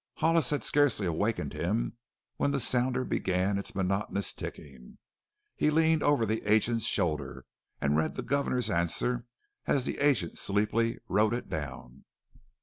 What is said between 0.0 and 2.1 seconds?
Hollis had scarcely awakened him